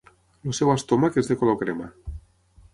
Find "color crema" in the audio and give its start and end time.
1.43-1.93